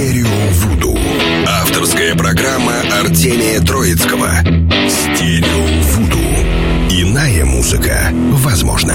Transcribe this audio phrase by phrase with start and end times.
[0.00, 0.98] Стерео Вуду.
[1.46, 4.30] Авторская программа Артемия Троицкого.
[4.88, 6.16] Стерео Вуду.
[6.90, 8.94] Иная музыка возможна.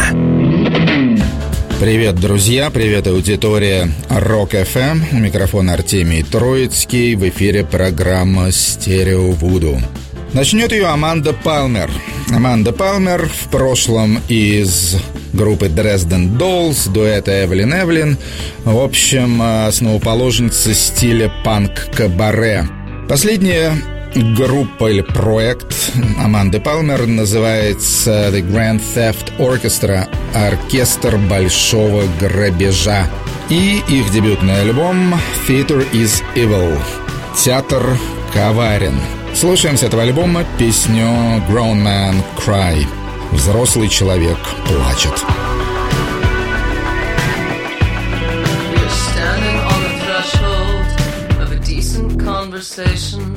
[1.79, 5.03] Привет, друзья, привет, аудитория Рок FM.
[5.12, 7.13] У микрофона Артемий Троицкий.
[7.13, 9.79] В эфире программа «Стерео Вуду».
[10.33, 11.92] Начнет ее Аманда Палмер.
[12.31, 14.97] Аманда Палмер в прошлом из
[15.36, 18.17] группы Dresden Dolls, дуэта Эвелин Эвелин.
[18.63, 22.67] В общем, основоположница стиля панк-кабаре.
[23.07, 23.73] Последняя
[24.38, 33.07] группа или проект Аманды Палмер называется The Grand Theft Orchestra– Оркестр Большого Грабежа.
[33.49, 35.13] И их дебютный альбом
[35.48, 36.79] Theater is Evil–
[37.43, 37.84] Театр
[38.34, 38.99] коварен.
[39.35, 41.05] Слушаем с этого альбома песню
[41.49, 42.85] Grown Man Cry–
[43.34, 45.14] Взрослый человек плачет.
[52.60, 53.37] conversation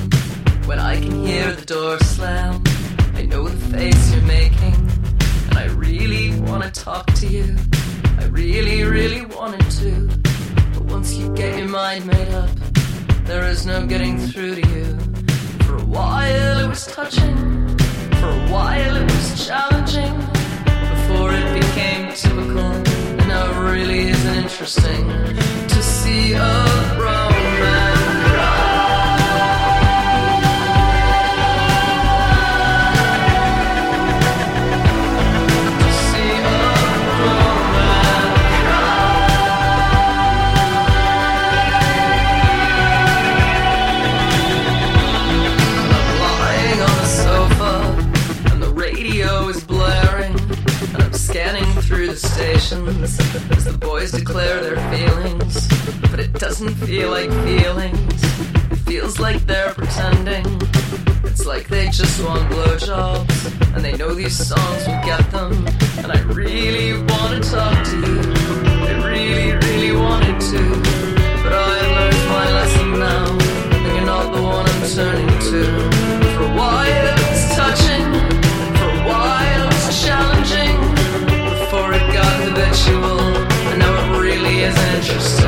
[0.66, 2.62] when I can hear the door slam.
[3.14, 4.74] I know the face you're making,
[5.48, 7.56] and I really wanna talk to you.
[8.18, 10.08] I really, really wanted to.
[10.74, 12.50] But once you get your mind made up,
[13.24, 14.86] there is no getting through to you.
[15.64, 17.76] For a while it was touching,
[18.19, 20.13] for a while it was challenging,
[20.93, 22.69] before it became typical.
[23.27, 25.07] Now it really isn't interesting
[25.67, 27.38] to see a grown
[52.19, 53.19] stations
[53.51, 55.67] as the boys declare their feelings.
[56.11, 58.23] But it doesn't feel like feelings,
[58.71, 60.45] it feels like they're pretending.
[61.23, 65.53] It's like they just want blowjobs, and they know these songs will get them.
[66.03, 68.21] And I really wanna talk to you,
[68.89, 70.61] I really, really wanted to.
[71.43, 73.25] But I learned my lesson now,
[73.73, 76.08] and you're not the one I'm turning to.
[82.59, 83.17] habitual.
[83.77, 85.03] know it really isn't.
[85.03, 85.38] Just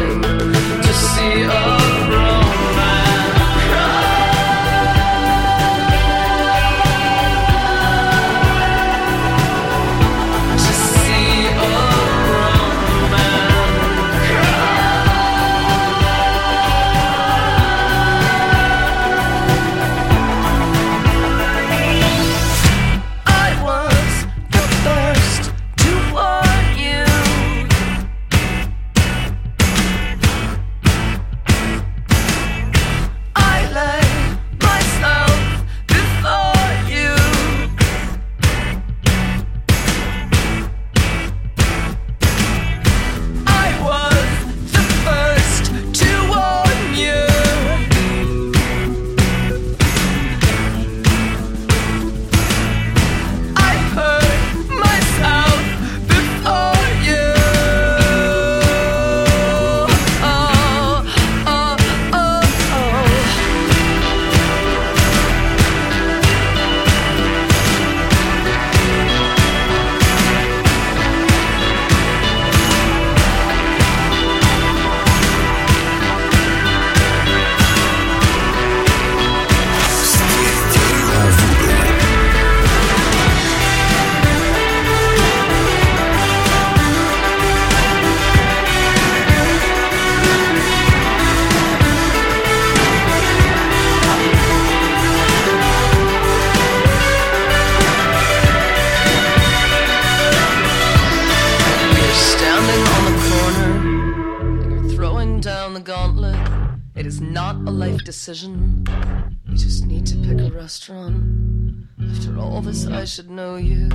[108.21, 108.85] decision.
[109.49, 111.87] You just need to pick a restaurant.
[112.11, 113.89] After all this, I should know you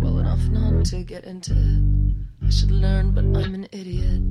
[0.00, 2.44] well enough not to get into it.
[2.44, 4.22] I should learn, but I'm an idiot.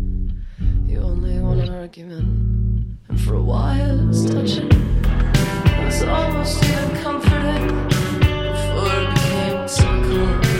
[0.86, 4.70] You only want an argument, and for a while it was touching.
[4.70, 10.28] It was almost even comforting before it became typical.
[10.50, 10.53] And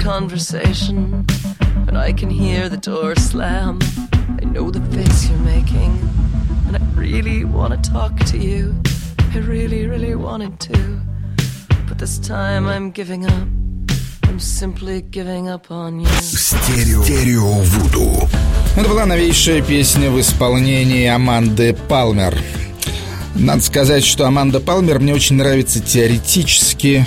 [0.00, 1.26] conversation,
[1.86, 3.78] and I can hear the door slam.
[4.40, 5.92] I know the face you're making,
[6.66, 8.74] and I really want to talk to you.
[9.34, 11.00] I really, really wanted to.
[11.86, 13.48] But this time I'm giving up.
[14.24, 16.08] I'm simply giving up on you.
[16.22, 17.02] Стерео.
[17.04, 18.28] Стерео Вуду.
[18.76, 22.38] Это была новейшая песня в исполнении Аманды Палмер.
[23.34, 27.06] Надо сказать, что Аманда Палмер мне очень нравится теоретически,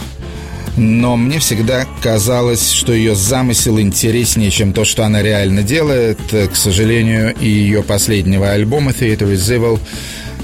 [0.78, 6.20] но мне всегда казалось, что ее замысел интереснее, чем то, что она реально делает.
[6.32, 9.80] К сожалению, и ее последнего альбома Theater is Evil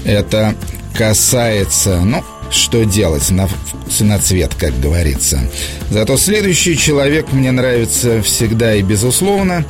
[0.04, 0.54] это
[0.94, 2.00] касается.
[2.00, 5.40] Ну, что делать, на цвет, как говорится.
[5.90, 9.64] Зато следующий человек мне нравится всегда и безусловно.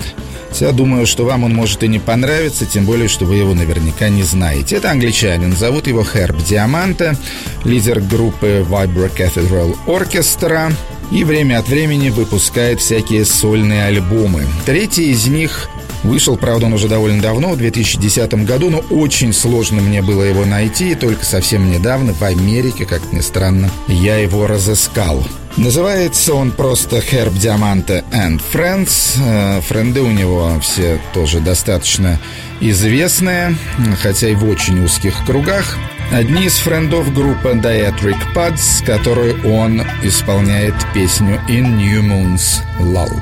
[0.59, 4.09] Я думаю, что вам он может и не понравиться, тем более, что вы его наверняка
[4.09, 4.77] не знаете.
[4.77, 7.17] Это англичанин, зовут его Херб Диаманте,
[7.65, 10.73] лидер группы Vibra Cathedral Orchestra
[11.11, 14.47] и время от времени выпускает всякие сольные альбомы.
[14.67, 15.69] Третий из них
[16.03, 20.47] Вышел, правда, он уже довольно давно, в 2010 году, но очень сложно мне было его
[20.47, 25.23] найти, и только совсем недавно в Америке, как ни странно, я его разыскал.
[25.57, 29.61] Называется он просто Herb Diamante and Friends.
[29.63, 32.19] Френды у него все тоже достаточно
[32.61, 33.57] известные,
[34.01, 35.77] хотя и в очень узких кругах.
[36.13, 43.21] Одни из френдов группы Diatric Puds, которой он исполняет песню In New Moon's Lull.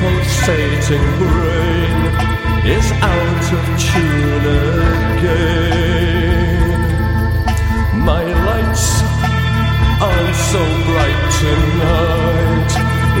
[0.00, 2.00] Pulsating brain
[2.64, 6.80] is out of tune again.
[8.04, 8.86] My lights
[10.00, 12.70] aren't so bright tonight.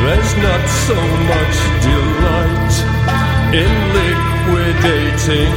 [0.02, 0.98] There's not so
[1.32, 1.56] much
[1.88, 2.74] delight
[3.62, 5.54] in liquidating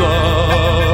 [0.00, 0.89] love.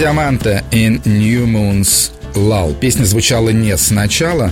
[0.00, 2.74] Diamante in New Moon's Lull.
[2.80, 4.50] Песня звучала не сначала,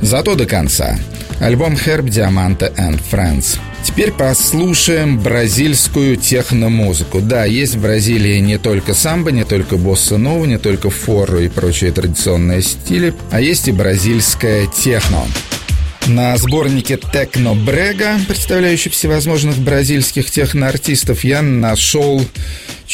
[0.00, 0.98] зато до конца.
[1.38, 3.60] Альбом Herb Diamante and Friends.
[3.84, 7.20] Теперь послушаем бразильскую техномузыку.
[7.20, 11.92] Да, есть в Бразилии не только самбо, не только босса-нова, не только фору и прочие
[11.92, 15.20] традиционные стили, а есть и бразильская техно.
[16.08, 22.20] На сборнике Техно Брега, представляющий всевозможных бразильских техноартистов, я нашел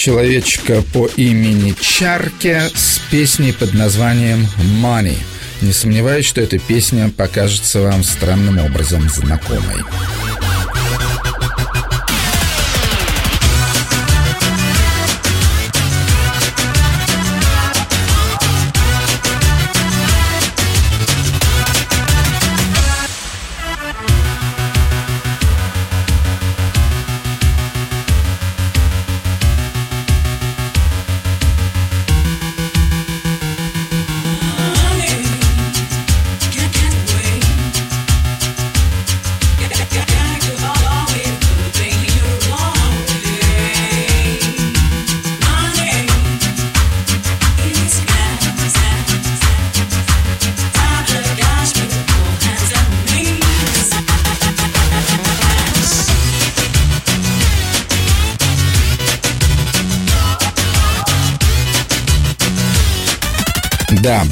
[0.00, 4.46] человечка по имени Чарке с песней под названием
[4.82, 5.18] «Money».
[5.60, 9.84] Не сомневаюсь, что эта песня покажется вам странным образом знакомой.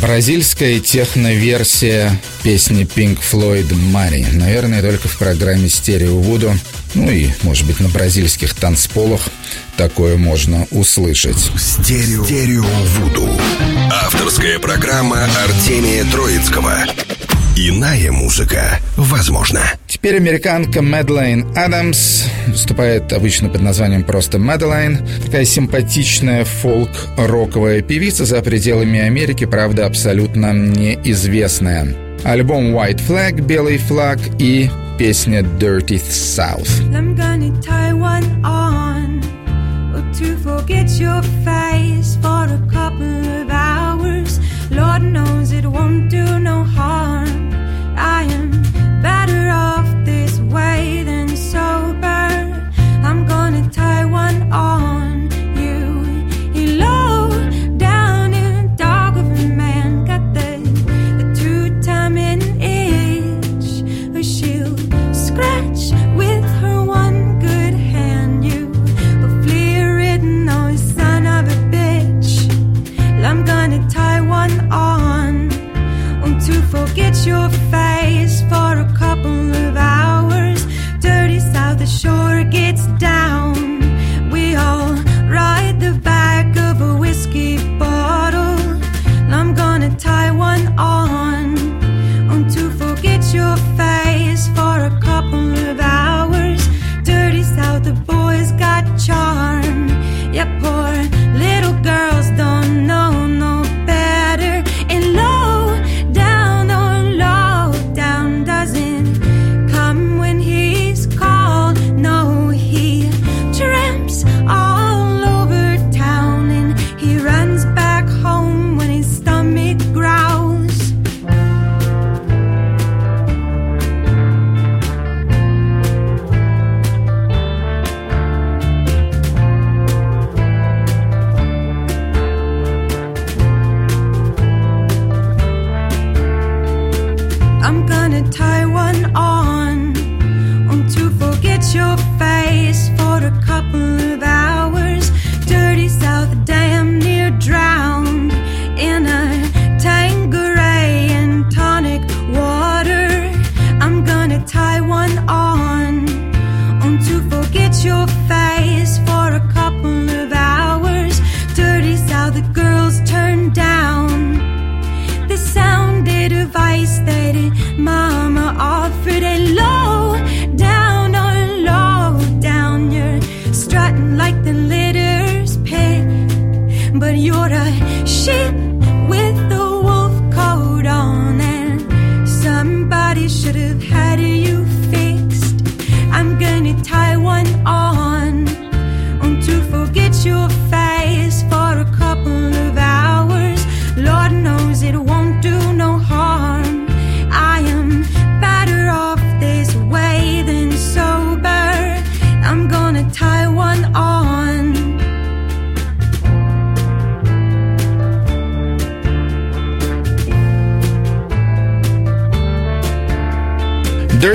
[0.01, 4.27] Бразильская техно-версия песни Pink Floyd «Мари».
[4.33, 6.55] Наверное, только в программе «Стерео Вуду»,
[6.95, 9.23] ну и, может быть, на бразильских танцполах
[9.77, 11.51] такое можно услышать.
[11.57, 13.29] Стерео, Вуду.
[13.91, 16.75] Авторская программа Артемия Троицкого.
[17.57, 19.63] Иная музыка возможна.
[20.09, 25.01] Теперь американка Мэдлайн Адамс выступает обычно под названием просто Мэдалайн.
[25.23, 31.95] Такая симпатичная фолк-роковая певица за пределами Америки, правда, абсолютно неизвестная.
[32.25, 36.71] Альбом White Flag, Белый флаг и песня Dirty South.
[44.71, 47.18] Lord knows it won't do no harm.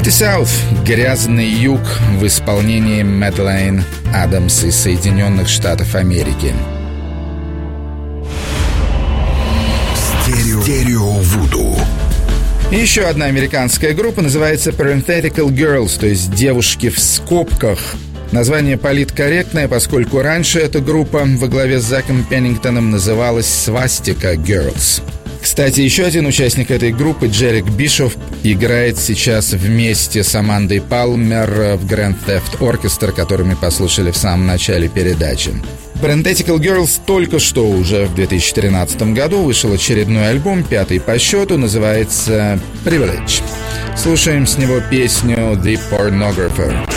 [0.04, 1.80] Dirty South– грязный юг
[2.20, 6.54] в исполнении Мэдлайн Адамс из Соединенных Штатов Америки.
[9.96, 11.78] Стерео, Стерео Вуду.
[12.70, 17.80] Еще одна американская группа называется Parenthetical Girls, то есть девушки в скобках.
[18.34, 25.02] Название политкорректное, поскольку раньше эта группа во главе с Заком Пеннингтоном называлась Свастика Girls.
[25.54, 31.86] Кстати, еще один участник этой группы, Джерик Бишоф, играет сейчас вместе с Амандой Палмер в
[31.86, 35.52] Grand Theft Orchestra, который мы послушали в самом начале передачи.
[36.02, 42.60] Parenthetical Girls только что уже в 2013 году вышел очередной альбом, пятый по счету, называется
[42.84, 43.44] Privilege.
[43.96, 46.92] Слушаем с него песню The Pornographer.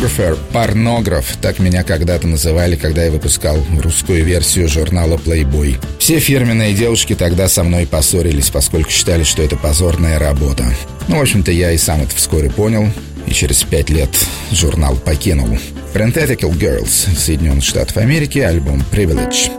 [0.00, 5.76] Pornographer, порнограф, так меня когда-то называли, когда я выпускал русскую версию журнала Playboy.
[5.98, 10.64] Все фирменные девушки тогда со мной поссорились, поскольку считали, что это позорная работа.
[11.08, 12.88] Ну, в общем-то, я и сам это вскоре понял,
[13.26, 14.08] и через пять лет
[14.50, 15.58] журнал покинул.
[15.92, 19.50] Parenthetical Girls, Соединенных Штатов Америки, альбом Privilege.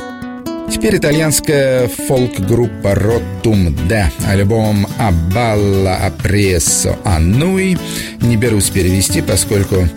[0.71, 4.09] Теперь итальянская фолк-группа Rotum D.
[4.25, 7.77] Альбом «Абалла апрессо аннуи».
[8.21, 9.89] Не берусь перевести, поскольку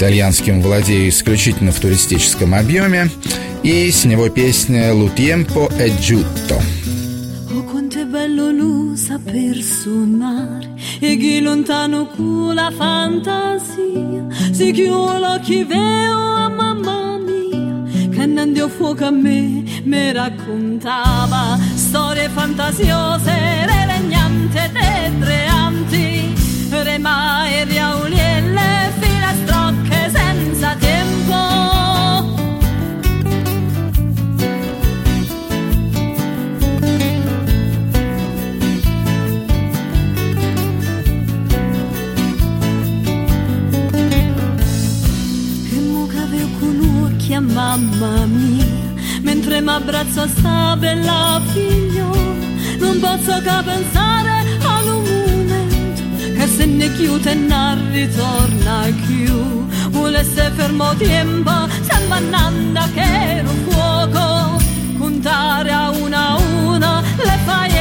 [0.00, 3.10] итальянским владею исключительно в туристическом объеме.
[3.62, 6.60] И с него песня «Лутьемпо e giutto».
[8.16, 10.70] bello lu saper suonare
[11.00, 18.68] e chi lontano con la fantasia si chiude chi veo a mamma mia che andando
[18.68, 23.56] fuoco a me mi raccontava storie fantasiose
[47.77, 48.65] mamma mia,
[49.21, 52.47] mentre mi abbraccio a sta bella figliola,
[52.79, 56.01] non posso che pensare a un momento
[56.37, 59.69] che se ne chiude e non ritorna più.
[59.89, 63.07] Volesse fermo tempo, sembra nanda che
[63.37, 64.61] era un fuoco,
[64.97, 67.80] contare a una a una le faielle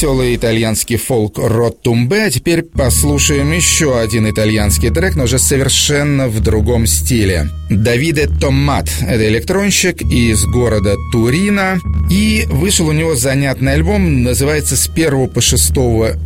[0.00, 2.22] веселый итальянский фолк Рот Тумбе.
[2.22, 7.50] А теперь послушаем еще один итальянский трек, но уже совершенно в другом стиле.
[7.68, 8.88] Давиде Томат.
[9.02, 11.78] Это электронщик из города Турина.
[12.10, 15.70] И вышел у него занятный альбом, называется «С 1 по 6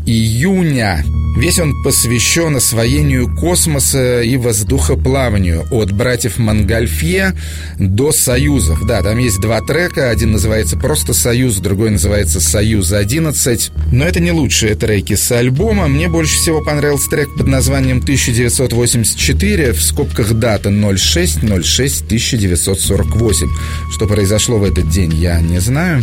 [0.07, 1.05] июня».
[1.37, 7.33] Весь он посвящен освоению космоса и воздухоплаванию от братьев Монгольфье
[7.77, 8.87] до Союзов.
[8.87, 10.11] Да, там есть два трека.
[10.11, 13.64] Один называется просто «Союз», другой называется «Союз-11».
[13.93, 15.89] Но это не лучшие треки с альбома.
[15.89, 23.49] Мне больше всего понравился трек под названием «1984», в скобках дата 06-06-1948.
[23.93, 26.03] Что произошло в этот день, я не знаю.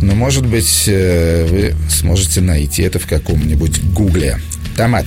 [0.00, 4.38] Но, может быть, э, вы сможете найти это в каком-нибудь гугле.
[4.76, 5.06] «Томат».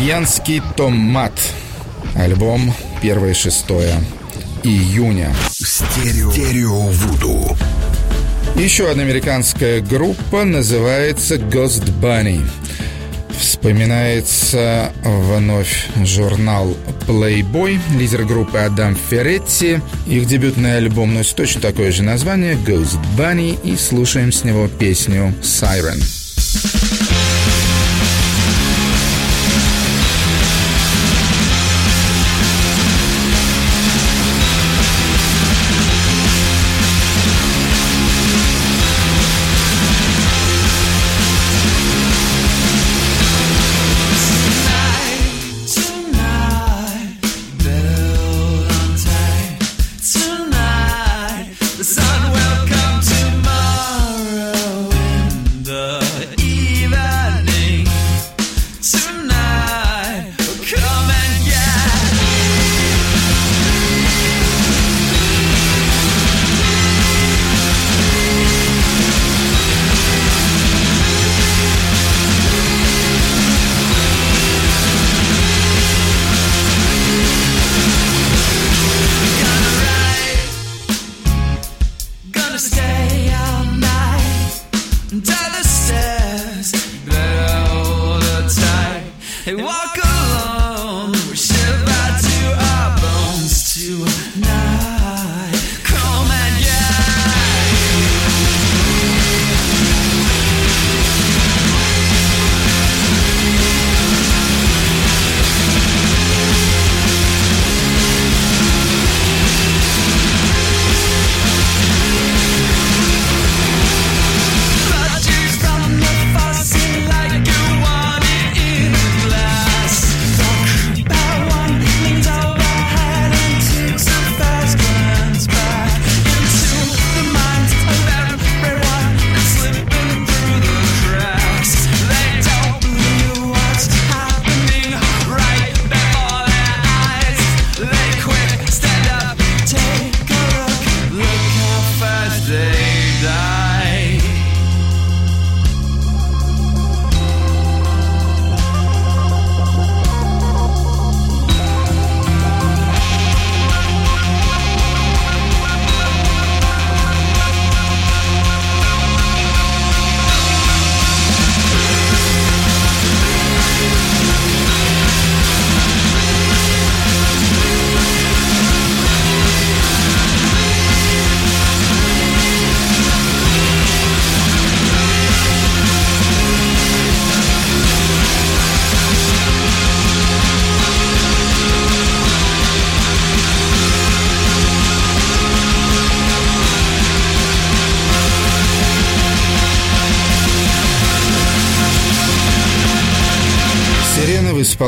[0.00, 1.34] Итальянский томат.
[2.16, 4.02] Альбом 1-6
[4.62, 5.30] июня.
[5.52, 6.32] Стерео.
[6.32, 7.54] Стерео Вуду.
[8.56, 12.40] Еще одна американская группа называется Ghost Bunny.
[13.38, 16.74] Вспоминается вновь журнал
[17.06, 19.82] Playboy, лидер группы Адам Ферретти.
[20.06, 25.34] Их дебютный альбом носит точно такое же название Ghost Bunny и слушаем с него песню
[25.42, 26.19] Siren.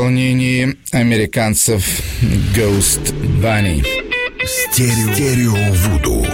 [0.03, 1.81] Исполнении американцев
[2.53, 3.85] Ghost Bunny.
[4.45, 6.27] Стерео, Стерео Вуду.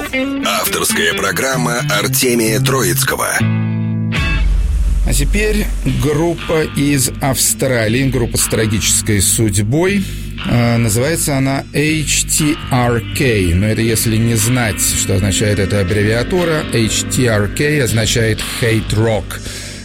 [0.44, 3.28] Авторская программа Артемия Троицкого.
[5.06, 5.68] А теперь
[6.02, 10.04] группа из Австралии, группа с трагической судьбой.
[10.48, 16.64] А, называется она HTRK, но это если не знать, что означает эта аббревиатура.
[16.74, 19.40] HTRK означает Hate Rock,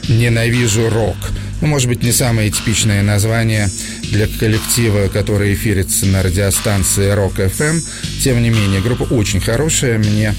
[0.09, 1.17] ненавижу рок.
[1.65, 3.71] Ну, может быть, не самое типичное название
[4.13, 7.81] для коллектива, который эфирится на радиостанции Rock FM.
[8.23, 10.35] Тем не менее, группа очень хорошая, мне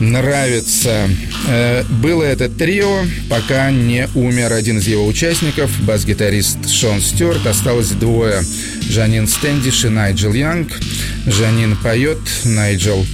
[0.00, 1.08] нравится.
[1.46, 7.46] Э, было это трио, пока не умер один из его участников, бас-гитарист Шон Стюарт.
[7.46, 8.42] Осталось двое,
[8.88, 10.72] Жанин Стэндиш и Найджел Янг.
[11.24, 13.06] Жанин поет, Найджел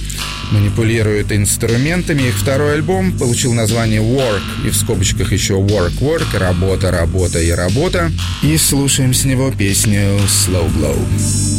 [0.51, 2.23] манипулирует инструментами.
[2.23, 7.51] Их второй альбом получил название Work, и в скобочках еще Work, Work, работа, работа и
[7.51, 8.11] работа.
[8.43, 11.58] И слушаем с него песню Slow Glow.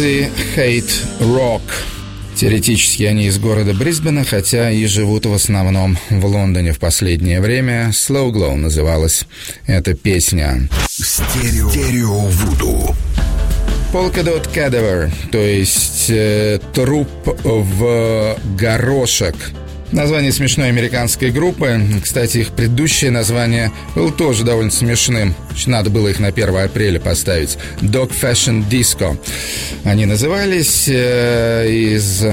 [0.00, 1.60] Австралийцы Hate Rock.
[2.34, 7.90] Теоретически они из города Брисбена, хотя и живут в основном в Лондоне в последнее время.
[7.90, 9.26] Slow Glow называлась
[9.66, 10.70] эта песня.
[10.88, 12.96] Стерео, Стерео Вуду.
[13.92, 17.08] Polkadot Cadaver, то есть э, труп
[17.44, 19.34] в горошек–
[19.92, 21.80] Название смешной американской группы.
[22.02, 25.34] Кстати, их предыдущее название было тоже довольно смешным.
[25.66, 27.58] Надо было их на 1 апреля поставить.
[27.80, 29.18] Dog Fashion Disco.
[29.84, 32.24] Они назывались э, из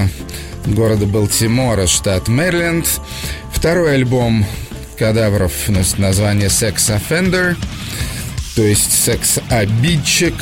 [0.66, 2.86] города Балтимора, штат Мэриленд.
[3.52, 4.46] Второй альбом
[4.96, 7.56] кадавров носит название Sex Offender,
[8.54, 10.34] то есть секс-обидчик.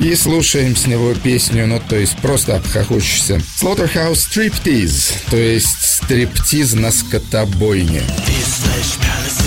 [0.00, 3.36] И слушаем с него песню, ну, то есть просто обхохочешься.
[3.60, 8.00] Slaughterhouse Striptease, то есть стриптиз на скотобойне.
[8.00, 9.39] The butchers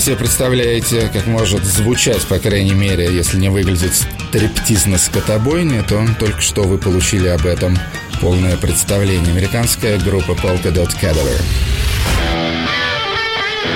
[0.00, 6.02] себе представляете, как может звучать, по крайней мере, если не выглядит стриптиз на скотобойне, то
[6.18, 7.76] только что вы получили об этом
[8.20, 9.32] полное представление.
[9.32, 11.40] Американская группа Polka Dot Cadaver.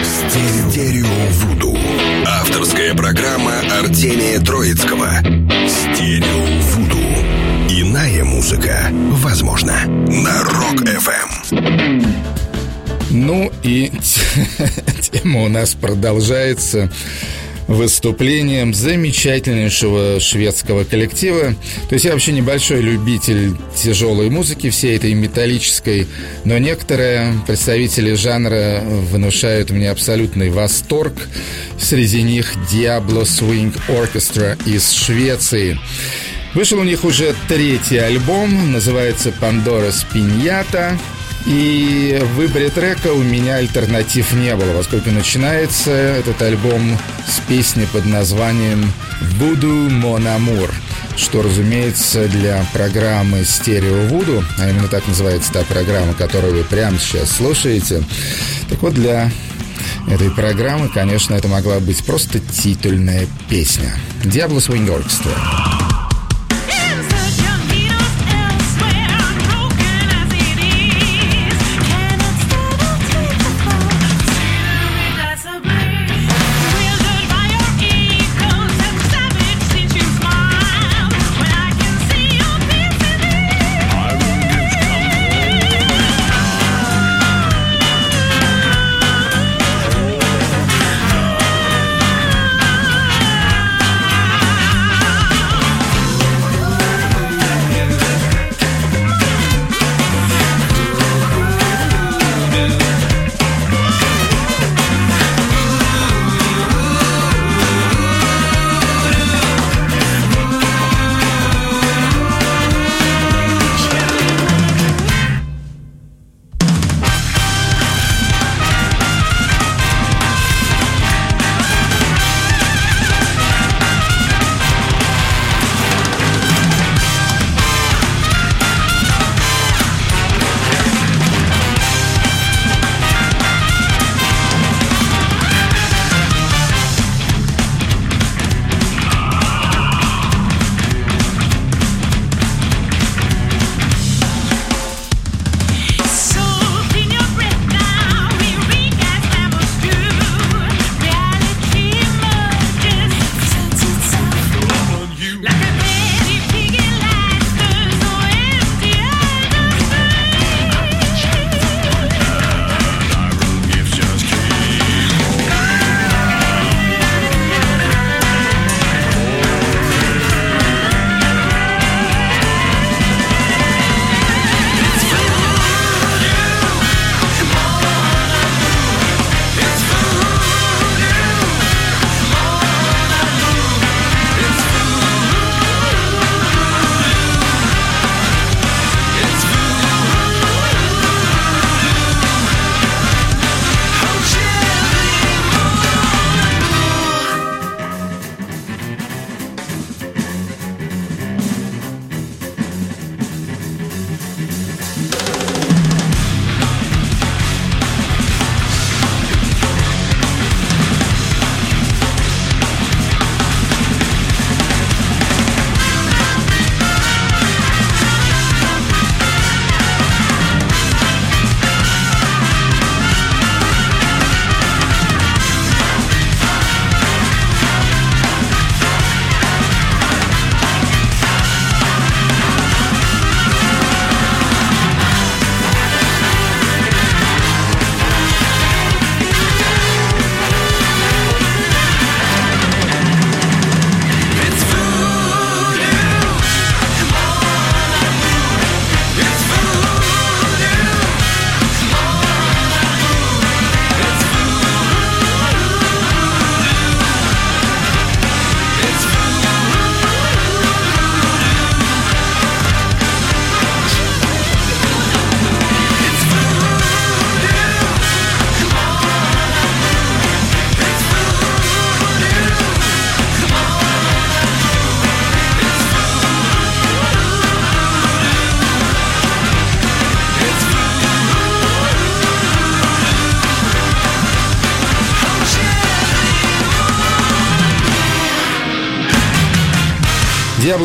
[0.03, 1.77] Стерео Вуду.
[2.27, 5.11] Авторская программа Артемия Троицкого.
[5.69, 6.97] Стерео Вуду.
[7.69, 12.44] Иная музыка возможно на Рок-ФМ.
[13.11, 13.93] Ну и
[15.13, 16.91] тема у нас продолжается
[17.67, 21.55] выступлением замечательнейшего шведского коллектива.
[21.89, 26.07] То есть я вообще небольшой любитель тяжелой музыки, всей этой металлической,
[26.45, 31.15] но некоторые представители жанра внушают мне абсолютный восторг.
[31.79, 35.79] Среди них Diablo Swing Orchestra из Швеции.
[36.55, 40.97] Вышел у них уже третий альбом, называется «Пандорас Пиньята».
[41.47, 47.87] И в выборе трека у меня альтернатив не было, поскольку начинается этот альбом с песни
[47.93, 48.91] под названием
[49.39, 50.71] «Voodoo Mon Amour»,
[51.17, 56.99] что, разумеется, для программы «Стерео Вуду», а именно так называется та программа, которую вы прямо
[56.99, 58.03] сейчас слушаете,
[58.71, 59.31] так вот, для
[60.09, 63.95] этой программы, конечно, это могла быть просто титульная песня.
[64.23, 64.87] «Diablo Swing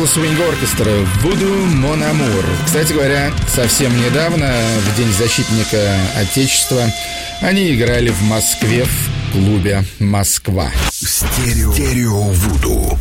[0.00, 0.90] Диабло Свинг Оркестра
[1.22, 2.44] «Вуду Мон Амур».
[2.64, 4.50] Кстати говоря, совсем недавно,
[4.86, 6.84] в День защитника Отечества,
[7.42, 10.70] они играли в Москве в клубе «Москва».
[10.90, 12.98] Стерео, Стерео Вуду.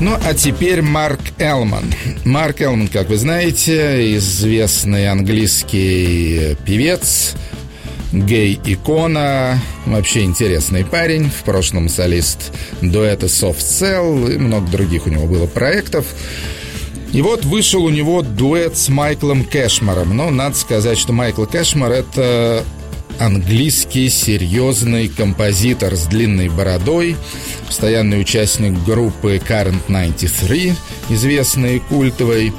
[0.00, 1.84] Ну, а теперь Марк Элман.
[2.24, 7.34] Марк Элман, как вы знаете, известный английский певец,
[8.12, 15.26] гей-икона, вообще интересный парень, в прошлом солист дуэта Soft Cell и много других у него
[15.26, 16.06] было проектов.
[17.12, 20.16] И вот вышел у него дуэт с Майклом Кэшмором.
[20.16, 22.64] Но надо сказать, что Майкл Кэшмор— это
[23.18, 27.16] английский серьезный композитор с длинной бородой,
[27.66, 30.74] постоянный участник группы Current 93,
[31.10, 32.52] известной культовой.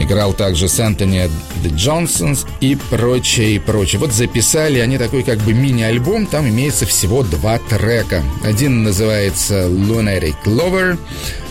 [0.00, 1.30] Играл также с Энтони
[1.62, 4.00] The Джонсонс и прочее, и прочее.
[4.00, 8.22] Вот записали они такой как бы мини-альбом, там имеется всего два трека.
[8.42, 10.98] Один называется Lunatic Lover,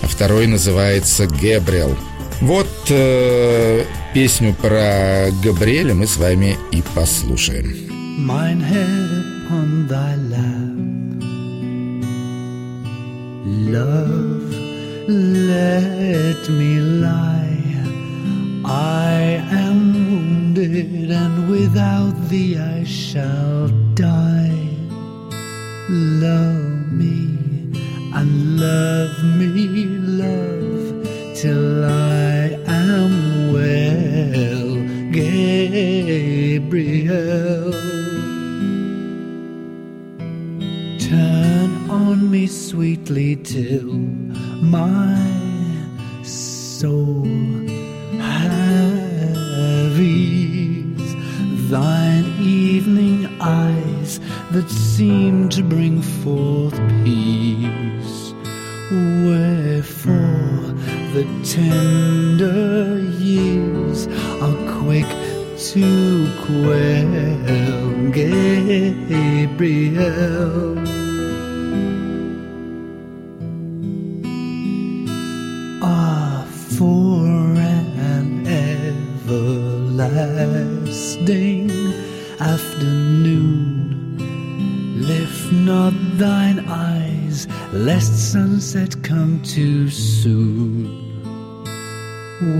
[0.01, 1.95] а второй называется Gabriel.
[2.41, 3.83] Вот э,
[4.13, 7.75] песню про Габриэля мы с вами и послушаем.
[8.19, 9.09] Mine head
[9.47, 10.75] upon thy lap,
[13.45, 14.53] love,
[15.07, 17.58] let me lie.
[18.71, 24.53] I am wounded, and without thee I shall die.
[25.89, 27.35] Love me
[28.13, 29.85] and love me,
[30.21, 31.03] love,
[31.35, 34.75] till I am well,
[35.11, 36.51] Gabriel.
[40.99, 43.93] Turn on me sweetly till
[44.61, 45.25] my
[46.21, 47.58] soul
[51.69, 58.33] Thine evening eyes that seem to bring forth peace.
[58.89, 60.73] Wherefore
[61.13, 64.07] the tender years
[64.41, 65.05] are quick
[65.69, 69.69] to quell Gabriel.
[75.83, 78.47] Ah, for an
[79.27, 79.59] everlasting
[86.19, 90.83] thine eyes, lest sunset come too soon.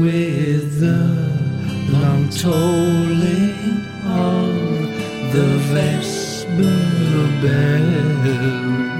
[0.01, 1.03] With the
[1.91, 4.47] long tolling of
[5.33, 7.91] the vesper bell,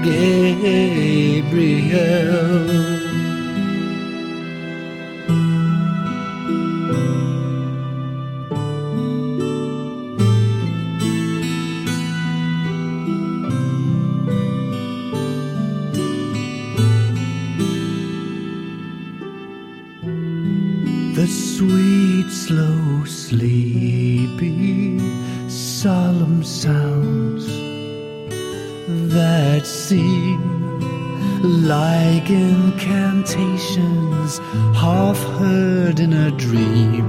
[0.04, 1.40] Gabriel.
[29.90, 30.38] Seem
[31.66, 34.38] like incantations
[34.82, 37.06] half heard in a dream,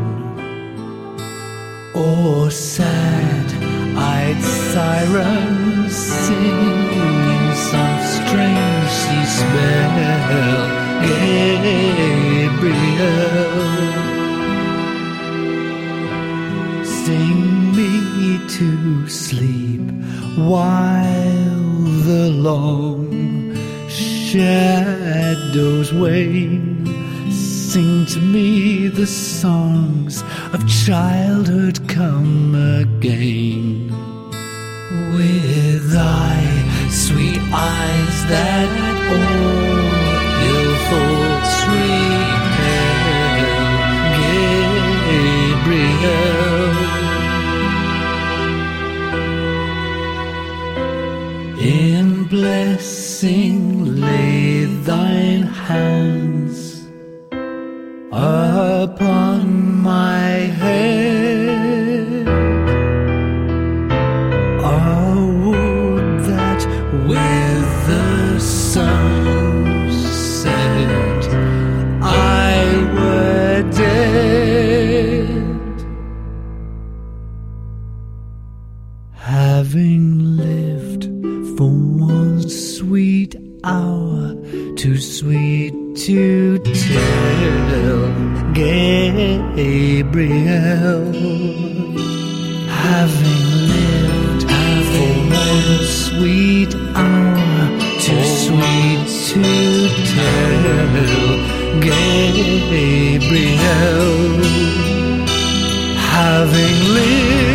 [1.94, 8.94] or sad-eyed sirens singing some strange
[9.38, 10.60] spell.
[11.06, 11.70] Gabriel.
[17.04, 17.40] Sing
[17.78, 17.92] me
[18.56, 18.70] to
[19.08, 19.86] sleep
[20.36, 21.11] the
[22.42, 23.56] long
[23.88, 26.88] shadows wane.
[27.32, 31.81] Sing to me the songs of childhood
[84.82, 88.08] too sweet to tell.
[88.52, 89.54] Gabriel
[92.68, 94.44] having lived
[94.92, 97.70] for one sweet hour
[98.00, 99.46] too sweet to
[100.16, 100.94] tell.
[101.80, 103.22] Gabriel
[106.10, 107.51] having lived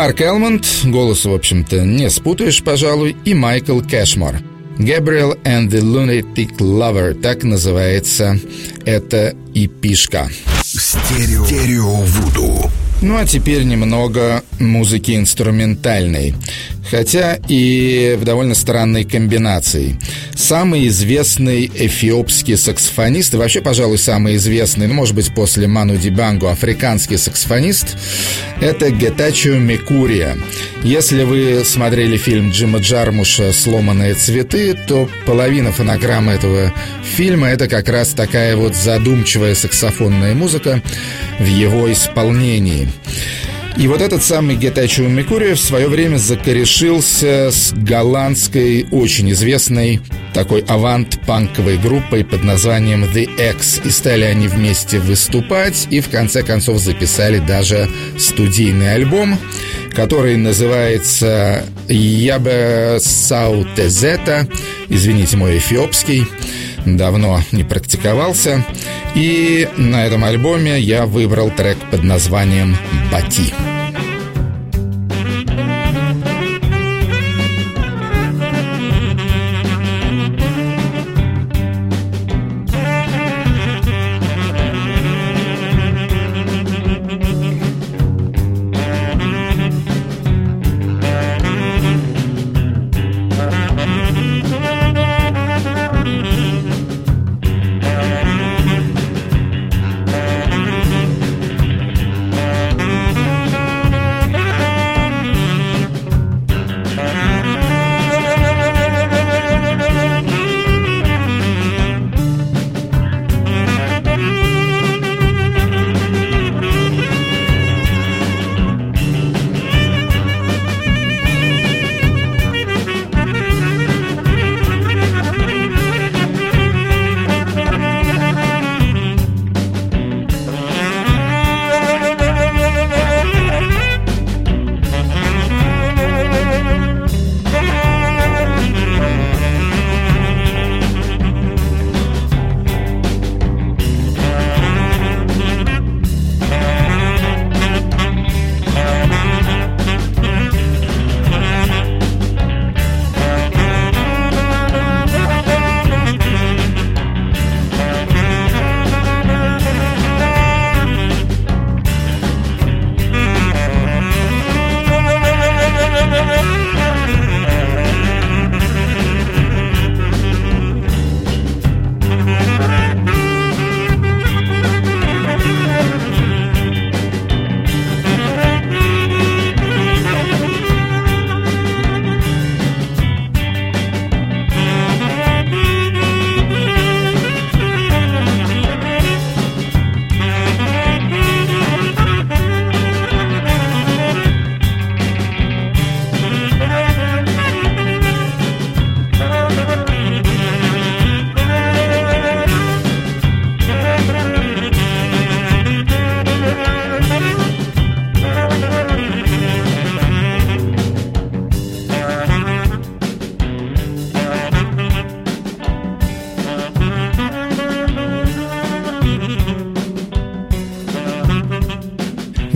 [0.00, 4.36] Марк Элмонд, голос, в общем-то, не спутаешь, пожалуй, и Майкл Кэшмор.
[4.78, 8.40] «Gabriel and the Lunatic Lover»— так называется
[8.86, 10.30] эта эпишка.
[10.64, 11.44] Стерео.
[11.44, 12.70] Стерео Вуду.
[13.02, 16.34] Ну а теперь немного музыки инструментальной.
[16.90, 19.98] Хотя и в довольно странной комбинации.
[20.40, 26.48] Самый известный эфиопский саксофонист, и вообще, пожалуй, самый известный, ну, может быть, после Ману Дибангу,
[26.48, 27.98] африканский саксофонист,
[28.58, 30.38] это Гетачио Микурия.
[30.82, 36.72] Если вы смотрели фильм Джима Джармуша «Сломанные цветы», то половина фонограммы этого
[37.04, 40.82] фильма– это как раз такая вот задумчивая саксофонная музыка
[41.38, 42.88] в его исполнении.
[43.76, 50.00] И вот этот самый Гетачио Микурия в свое время закорешился с голландской, очень известной
[50.34, 53.80] такой авант-панковой группой под названием The X.
[53.84, 59.38] И стали они вместе выступать, и в конце концов записали даже студийный альбом,
[59.94, 64.46] который называется «Ябе Саутезета»,
[64.88, 66.26] извините мой эфиопский,
[66.84, 68.64] давно не практиковался.
[69.14, 72.76] И на этом альбоме я выбрал трек под названием
[73.10, 73.79] «Бати».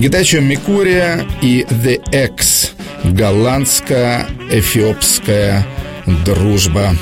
[0.05, 2.73] Гитачо Микурия и The X–
[3.05, 5.65] голландско-эфиопская
[6.27, 6.95] дружба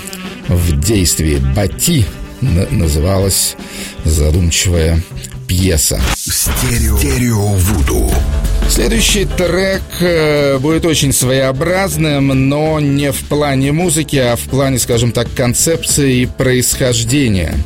[0.47, 1.43] в действии.
[1.57, 2.07] Бати
[2.41, 3.57] называлась
[4.05, 5.03] задумчивая
[5.49, 6.01] пьеса.
[6.15, 6.97] Стерео.
[6.97, 8.09] Стерео Вуду.
[8.71, 15.11] Следующий трек э, будет очень своеобразным, но не в плане музыки, а в плане, скажем
[15.11, 17.53] так, концепции и происхождения–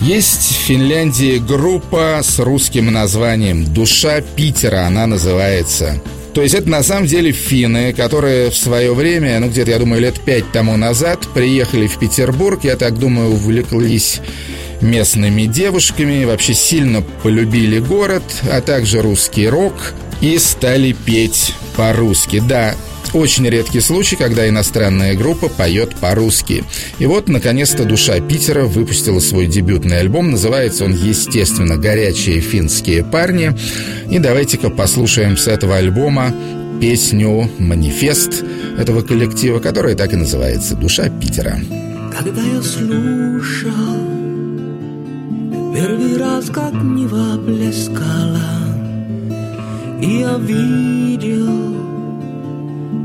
[0.00, 4.88] есть Финляндии группа с русским названием «Душа Питера».
[4.88, 6.02] Она называется
[6.34, 10.02] То есть это на самом деле финны, которые в свое время, ну где-то, я думаю,
[10.02, 14.20] лет пять тому назад приехали в Петербург, я так думаю, увлеклись
[14.80, 22.42] местными девушками, вообще сильно полюбили город, а также русский рок и стали петь по-русски.
[22.44, 22.74] Да,
[23.14, 26.64] очень редкий случай, когда иностранная группа поет по-русски.
[26.98, 30.30] И вот, наконец-то, «Душа Питера» выпустила свой дебютный альбом.
[30.30, 33.52] Называется он, естественно, «Горячие финские парни».
[34.10, 36.34] И давайте-ка послушаем с этого альбома
[36.80, 38.44] песню «Манифест»
[38.78, 41.58] этого коллектива, которая так и называется «Душа Питера».
[42.18, 44.16] Когда я слушал
[45.74, 48.40] Первый раз, как Нева плескала
[50.00, 51.65] И я видел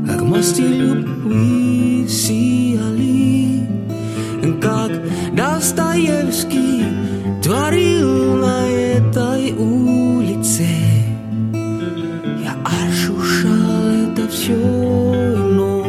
[0.06, 3.66] Как мосты любви сияли
[4.60, 4.90] Как
[5.34, 6.84] Достоевский
[7.42, 10.66] Творил на этой улице.
[12.40, 15.88] Я ощущал это все много,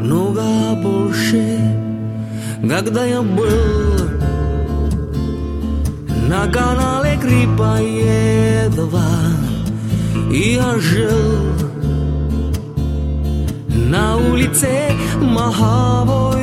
[0.00, 0.42] много
[0.80, 1.58] больше
[2.68, 4.04] Когда я был
[6.28, 9.02] на канале Крипоедова.
[10.30, 11.53] И я жил
[13.84, 16.40] на улице Маховой.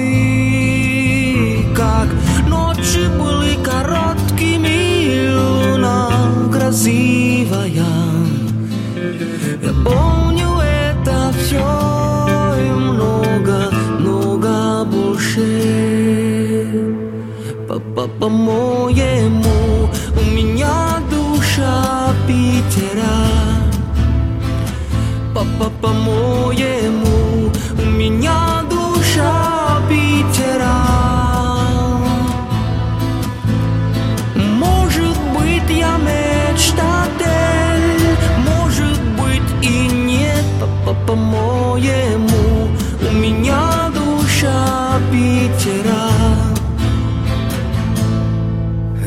[1.75, 2.07] Как
[2.47, 6.09] ночи были короткими, луна
[6.51, 7.67] красивая
[9.61, 11.65] Я помню это все
[12.59, 15.47] и много, много больше.
[18.19, 23.31] По-моему, у меня душа Питера.
[25.81, 27.30] По-моему,
[28.01, 30.81] меня душа Питера.
[34.35, 37.27] Может быть, я мечтатель
[38.49, 40.45] Может быть и нет.
[41.07, 42.69] По-моему,
[43.07, 46.09] у меня душа Питера.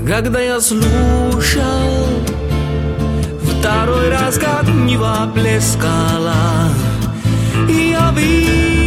[0.06, 2.06] Когда я слушал
[3.42, 6.34] Второй раз, как Нева плескала
[7.68, 8.83] я видел,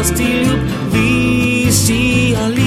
[0.00, 2.59] как мосты любви сияли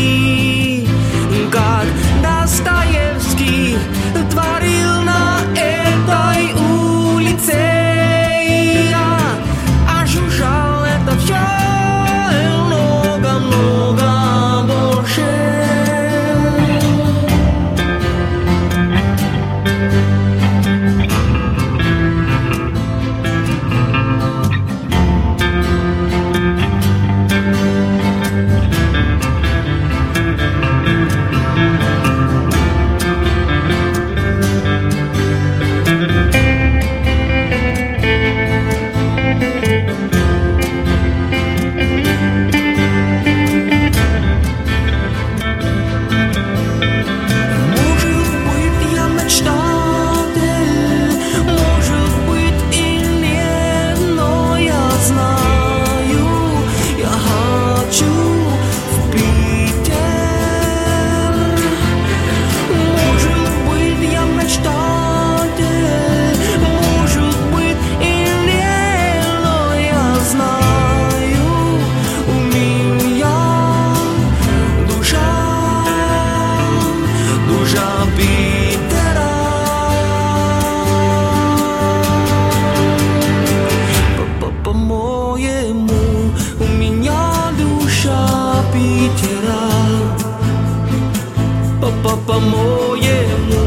[91.83, 93.59] По-моему,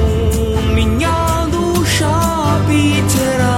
[0.57, 3.56] у меня душа Питера.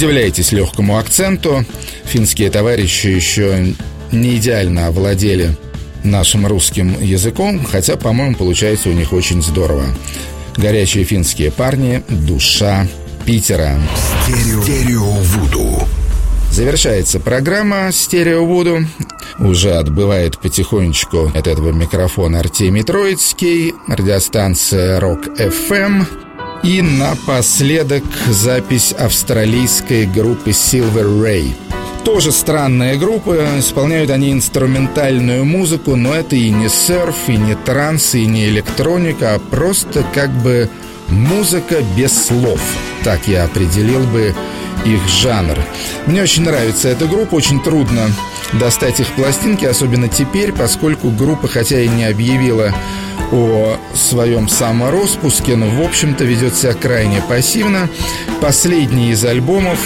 [0.00, 1.62] Удивляйтесь легкому акценту.
[2.04, 3.74] Финские товарищи еще
[4.10, 5.54] не идеально овладели
[6.04, 9.84] нашим русским языком, хотя, по-моему, получается у них очень здорово.
[10.56, 12.88] Горячие финские парни, душа
[13.26, 13.78] Питера.
[14.24, 15.86] Стерео, Стерео Вуду.
[16.50, 18.86] Завершается программа «Стерео Вуду».
[19.38, 26.29] Уже отбывает потихонечку от этого микрофона Артемий Троицкий, радиостанция «Рок FM.
[26.62, 31.54] И напоследок запись австралийской группы Silver Ray.
[32.04, 38.14] Тоже странная группа, исполняют они инструментальную музыку, но это и не серф, и не транс,
[38.14, 40.68] и не электроника, а просто как бы
[41.08, 42.60] музыка без слов.
[43.04, 44.34] Так я определил бы
[44.84, 45.58] их жанр.
[46.06, 48.10] Мне очень нравится эта группа, очень трудно
[48.52, 52.74] достать их пластинки, особенно теперь, поскольку группа, хотя и не объявила
[53.32, 57.88] о своем самороспуске, но, в общем-то, ведет себя крайне пассивно.
[58.40, 59.78] Последний из альбомов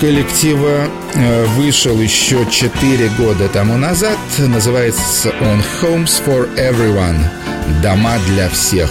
[0.00, 4.16] коллектива э, вышел еще 4 года тому назад.
[4.38, 7.20] Называется он «Homes for Everyone»–
[7.82, 8.90] «Дома для всех».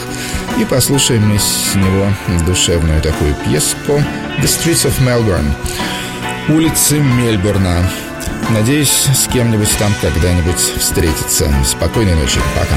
[0.59, 2.07] И послушаем мы с него
[2.45, 3.93] душевную такую пьеску
[4.41, 5.53] «The Streets of Melbourne»–
[6.49, 7.89] «Улицы Мельбурна».
[8.49, 11.49] Надеюсь, с кем-нибудь там когда-нибудь встретиться.
[11.63, 12.39] Спокойной ночи.
[12.55, 12.75] Пока.